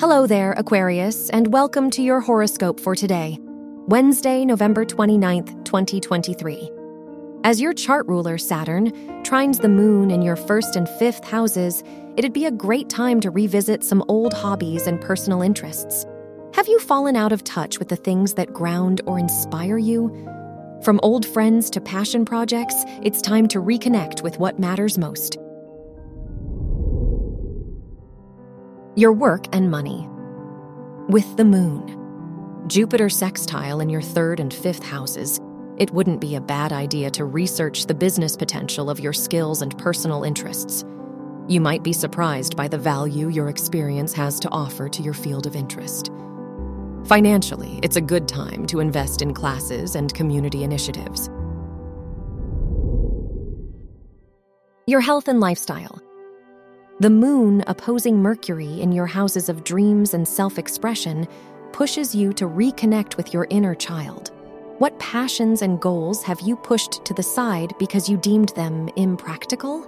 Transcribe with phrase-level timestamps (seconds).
[0.00, 3.36] Hello there, Aquarius, and welcome to your horoscope for today,
[3.88, 6.70] Wednesday, November 29th, 2023.
[7.42, 8.92] As your chart ruler, Saturn,
[9.24, 11.82] trines the moon in your first and fifth houses,
[12.16, 16.06] it'd be a great time to revisit some old hobbies and personal interests.
[16.54, 20.10] Have you fallen out of touch with the things that ground or inspire you?
[20.84, 25.38] From old friends to passion projects, it's time to reconnect with what matters most.
[28.98, 30.08] Your work and money.
[31.08, 35.38] With the moon, Jupiter sextile in your third and fifth houses,
[35.76, 39.78] it wouldn't be a bad idea to research the business potential of your skills and
[39.78, 40.84] personal interests.
[41.46, 45.46] You might be surprised by the value your experience has to offer to your field
[45.46, 46.10] of interest.
[47.04, 51.30] Financially, it's a good time to invest in classes and community initiatives.
[54.88, 56.02] Your health and lifestyle.
[57.00, 61.28] The moon opposing Mercury in your houses of dreams and self expression
[61.70, 64.32] pushes you to reconnect with your inner child.
[64.78, 69.86] What passions and goals have you pushed to the side because you deemed them impractical?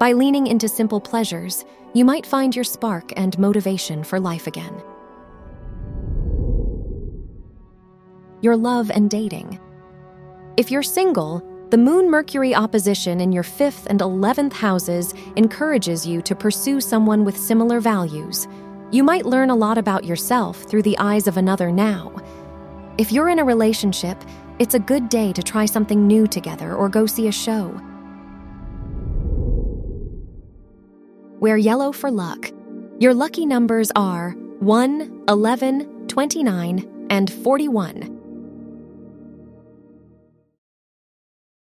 [0.00, 4.82] By leaning into simple pleasures, you might find your spark and motivation for life again.
[8.40, 9.60] Your love and dating.
[10.56, 16.20] If you're single, the Moon Mercury opposition in your fifth and 11th houses encourages you
[16.20, 18.46] to pursue someone with similar values.
[18.90, 22.14] You might learn a lot about yourself through the eyes of another now.
[22.98, 24.22] If you're in a relationship,
[24.58, 27.80] it's a good day to try something new together or go see a show.
[31.40, 32.52] Wear yellow for luck.
[32.98, 38.21] Your lucky numbers are 1, 11, 29, and 41.